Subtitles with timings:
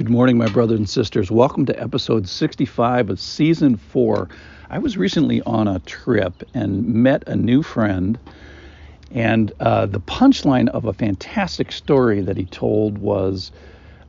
[0.00, 1.30] Good morning, my brothers and sisters.
[1.30, 4.30] Welcome to episode 65 of season four.
[4.70, 8.18] I was recently on a trip and met a new friend,
[9.10, 13.52] and uh, the punchline of a fantastic story that he told was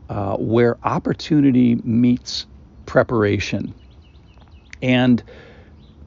[0.08, 2.46] uh, where opportunity meets
[2.86, 3.74] preparation.
[4.82, 5.22] And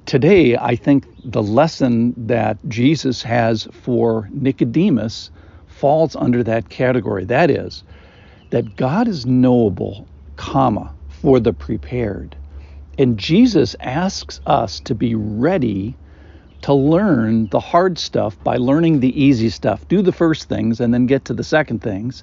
[0.07, 5.31] today, I think the lesson that Jesus has for Nicodemus
[5.67, 7.27] falls under that category.
[7.27, 7.85] That is,
[8.55, 10.07] that God is knowable,
[10.37, 12.37] comma, for the prepared.
[12.97, 15.97] And Jesus asks us to be ready
[16.63, 19.89] to learn the hard stuff by learning the easy stuff.
[19.89, 22.23] Do the first things and then get to the second things.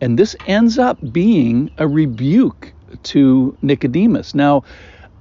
[0.00, 4.32] And this ends up being a rebuke to Nicodemus.
[4.32, 4.62] Now,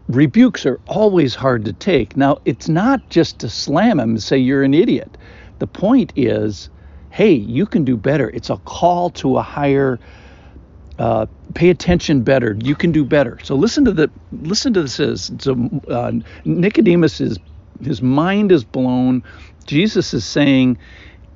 [0.08, 2.16] rebukes are always hard to take.
[2.16, 5.18] Now, it's not just to slam him and say you're an idiot.
[5.58, 6.70] The point is,
[7.10, 8.30] hey, you can do better.
[8.30, 10.00] It's a call to a higher
[11.00, 11.26] uh,
[11.56, 12.58] pay attention better.
[12.64, 13.40] You can do better.
[13.44, 15.32] So listen to the listen to this.
[15.40, 16.14] So uh,
[16.46, 17.40] Nicodemus is
[17.82, 19.24] his mind is blown.
[19.68, 20.78] Jesus is saying,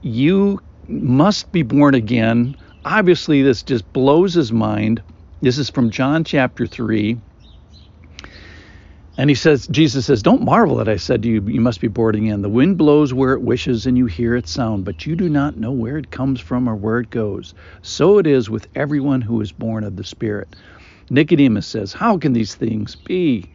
[0.01, 5.03] "You must be born again." Obviously, this just blows his mind.
[5.41, 7.21] This is from John chapter three.
[9.17, 11.87] And he says, Jesus says, Don't marvel that I said to you, you must be
[11.87, 12.43] born in.
[12.43, 15.57] The wind blows where it wishes, and you hear its sound, but you do not
[15.57, 17.55] know where it comes from or where it goes.
[17.81, 20.55] So it is with everyone who is born of the Spirit.
[21.09, 23.45] Nicodemus says, How can these things be?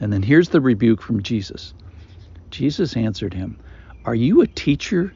[0.00, 1.74] And then here's the rebuke from Jesus.
[2.50, 3.58] Jesus answered him,
[4.04, 5.14] Are you a teacher?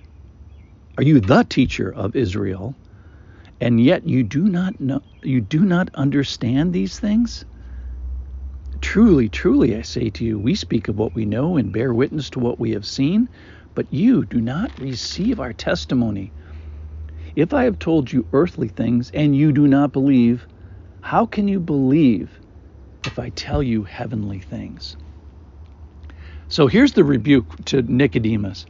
[0.99, 2.77] Are you the teacher of Israel?
[3.61, 7.45] And yet you do not know you do not understand these things?
[8.83, 12.31] Truly, truly, I say to you, we speak of what we know and bear witness
[12.33, 13.31] to what we have seen,
[13.75, 16.35] but you do not receive our testimony.
[17.37, 20.49] If I have told you earthly things and you do not believe,
[21.03, 22.41] how can you believe
[23.05, 24.97] if I tell you heavenly things?
[26.49, 28.67] So here's the rebuke to Nicodemus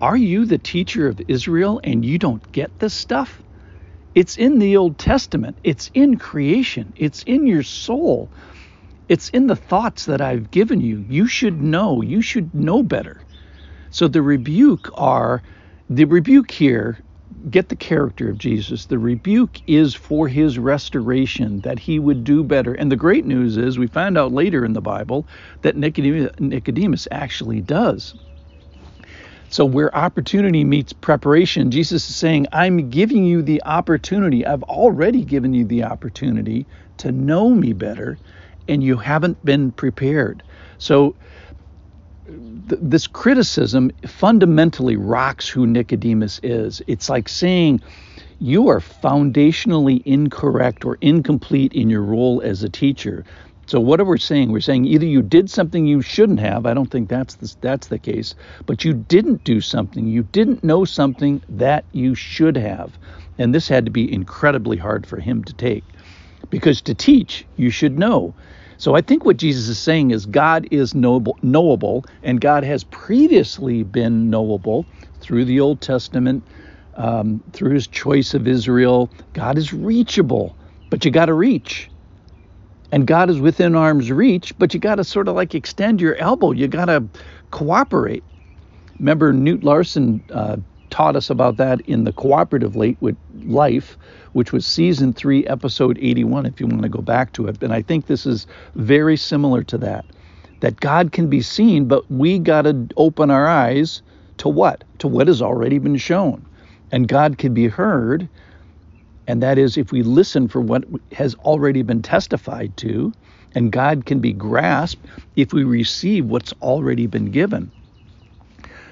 [0.00, 3.42] Are you the teacher of Israel and you don't get this stuff?
[4.14, 8.32] It's in the Old Testament, it's in creation, it's in your soul.
[9.08, 11.04] It's in the thoughts that I've given you.
[11.08, 12.00] You should know.
[12.00, 13.20] You should know better.
[13.90, 15.42] So the rebuke are
[15.90, 16.98] the rebuke here,
[17.50, 18.86] get the character of Jesus.
[18.86, 22.72] The rebuke is for his restoration, that he would do better.
[22.72, 25.26] And the great news is we find out later in the Bible
[25.60, 28.14] that Nicodemus, Nicodemus actually does.
[29.50, 34.44] So, where opportunity meets preparation, Jesus is saying, I'm giving you the opportunity.
[34.44, 36.66] I've already given you the opportunity
[36.96, 38.18] to know me better
[38.68, 40.42] and you haven't been prepared.
[40.78, 41.16] So,
[42.26, 46.82] th- this criticism fundamentally rocks who Nicodemus is.
[46.86, 47.80] It's like saying
[48.38, 53.24] you are foundationally incorrect or incomplete in your role as a teacher.
[53.66, 54.52] So what are we saying?
[54.52, 56.66] We're saying either you did something you shouldn't have.
[56.66, 58.34] I don't think that's the, that's the case,
[58.66, 60.06] but you didn't do something.
[60.06, 62.98] You didn't know something that you should have,
[63.38, 65.84] and this had to be incredibly hard for him to take,
[66.54, 68.34] because to teach you should know.
[68.78, 72.84] So I think what Jesus is saying is God is knowable, knowable and God has
[72.84, 74.86] previously been knowable
[75.20, 76.46] through the Old Testament,
[76.94, 79.12] um, through his choice of Israel.
[79.32, 80.56] God is reachable,
[80.90, 81.90] but you got to reach.
[82.92, 86.14] And God is within arm's reach, but you got to sort of like extend your
[86.16, 86.52] elbow.
[86.52, 87.08] You got to
[87.50, 88.24] cooperate.
[89.00, 90.58] Remember, Newt Larson uh,
[90.90, 93.16] taught us about that in the cooperative late with
[93.46, 93.96] life
[94.34, 97.62] which was season three, episode 81, if you want to go back to it.
[97.62, 100.04] And I think this is very similar to that.
[100.60, 104.02] That God can be seen, but we got to open our eyes
[104.38, 104.82] to what?
[104.98, 106.44] To what has already been shown.
[106.90, 108.28] And God can be heard,
[109.26, 113.12] and that is if we listen for what has already been testified to,
[113.54, 115.04] and God can be grasped
[115.36, 117.70] if we receive what's already been given.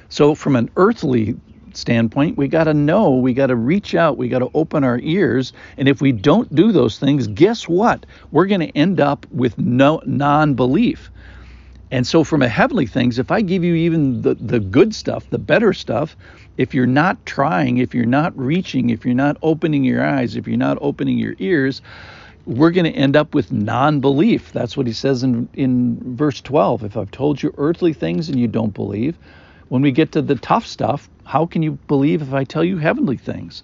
[0.08, 1.36] So, from an earthly
[1.76, 4.98] standpoint, we got to know, we got to reach out, we got to open our
[5.00, 5.52] ears.
[5.76, 8.06] And if we don't do those things, guess what?
[8.30, 11.10] We're going to end up with no non-belief.
[11.90, 15.28] And so, from a heavenly things, if I give you even the, the good stuff,
[15.28, 16.16] the better stuff,
[16.56, 20.48] if you're not trying, if you're not reaching, if you're not opening your eyes, if
[20.48, 21.82] you're not opening your ears,
[22.46, 24.52] we're going to end up with non-belief.
[24.52, 26.82] That's what he says in, in verse 12.
[26.84, 29.18] If I've told you earthly things and you don't believe,
[29.72, 32.76] when we get to the tough stuff, how can you believe if I tell you
[32.76, 33.62] heavenly things?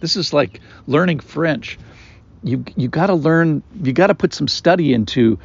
[0.00, 1.78] This is like learning French.
[2.42, 3.62] You you got to learn.
[3.82, 5.38] You got to put some study into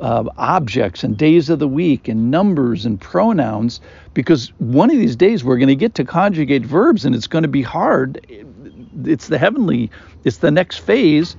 [0.00, 3.80] uh, objects and days of the week and numbers and pronouns
[4.12, 7.42] because one of these days we're going to get to conjugate verbs and it's going
[7.42, 8.26] to be hard.
[9.04, 9.88] It's the heavenly.
[10.24, 11.36] It's the next phase.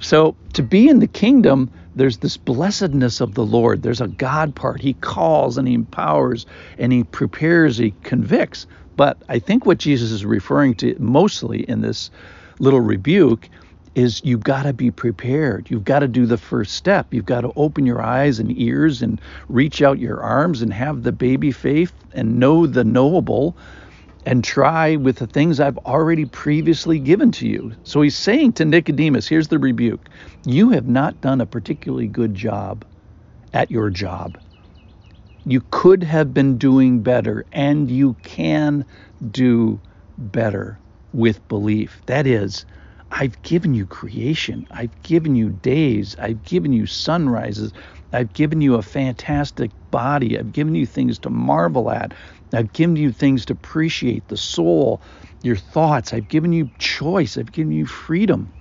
[0.00, 3.82] So to be in the kingdom, there's this blessedness of the Lord.
[3.82, 4.80] There's a God part.
[4.80, 6.46] He calls and he empowers
[6.78, 8.66] and he prepares, he convicts.
[8.96, 12.10] But I think what Jesus is referring to mostly in this
[12.58, 13.48] little rebuke
[13.94, 15.70] is you've got to be prepared.
[15.70, 17.14] You've got to do the first step.
[17.14, 21.02] You've got to open your eyes and ears and reach out your arms and have
[21.02, 23.56] the baby faith and know the knowable
[24.26, 27.72] and try with the things I've already previously given to you.
[27.84, 30.08] So he's saying to Nicodemus, here's the rebuke
[30.44, 32.84] you have not done a particularly good job
[33.52, 34.38] at your job.
[35.44, 38.86] You could have been doing better, and you can
[39.30, 39.82] do
[40.18, 40.80] better
[41.12, 42.02] with belief.
[42.06, 42.66] That is,
[43.10, 44.66] I've given you creation.
[44.70, 46.16] I've given you days.
[46.20, 47.72] I've given you sunrises.
[48.14, 50.38] I've given you a fantastic body.
[50.38, 52.14] I've given you things to marvel at.
[52.52, 55.02] I've given you things to appreciate the soul,
[55.42, 56.12] your thoughts.
[56.14, 57.36] I've given you choice.
[57.36, 58.52] I've given you freedom.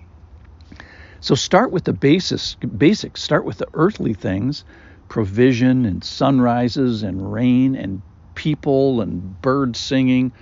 [1.19, 3.21] So start with the basis, basics.
[3.21, 4.65] Start with the earthly things,
[5.07, 8.01] provision and sunrises and rain and
[8.35, 10.33] people and birds singing,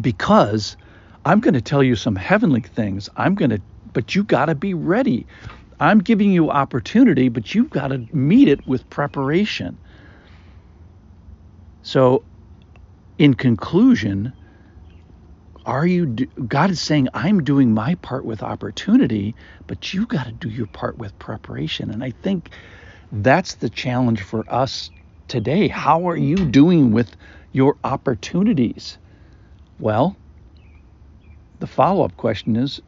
[0.00, 0.76] because
[1.24, 3.08] I'm going to tell you some heavenly things.
[3.16, 3.62] I'm going to,
[3.92, 5.26] but you got to be ready.
[5.82, 9.80] I'm giving you opportunity, but you've got to meet it with preparation.
[11.82, 12.24] So,
[13.18, 14.32] in conclusion,
[15.66, 19.34] are you God is saying I'm doing my part with opportunity,
[19.66, 21.90] but you've got to do your part with preparation.
[21.90, 22.50] And I think
[23.10, 24.92] that's the challenge for us
[25.28, 25.66] today.
[25.66, 27.16] How are you doing with
[27.52, 28.98] your opportunities?
[29.80, 30.16] Well,
[31.58, 32.80] the follow up question is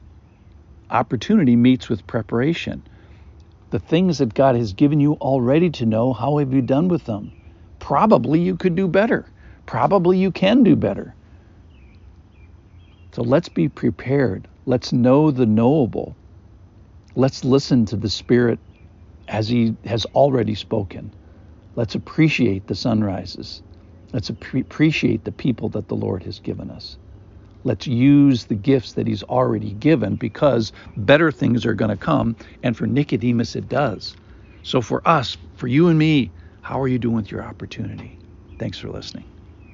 [0.91, 2.83] opportunity meets with preparation.
[3.71, 7.05] The things that God has given you already to know, how have you done with
[7.05, 7.33] them?
[7.81, 9.27] Probably you could do better.
[9.67, 11.15] Probably you can do better.
[13.13, 14.49] So let's be prepared.
[14.67, 16.17] Let's know the knowable.
[17.15, 18.59] Let's listen to the Spirit
[19.29, 21.13] as He has already spoken.
[21.77, 23.63] Let's appreciate the sunrises.
[24.13, 26.97] Let's appreciate the people that the Lord has given us.
[27.65, 32.37] Let's use the gifts that he's already given because better things are going to come.
[32.63, 34.17] And for Nicodemus, it does.
[34.63, 36.33] So for us, for you and me,
[36.63, 38.21] how are you doing with your opportunity?
[38.59, 39.34] Thanks for listening.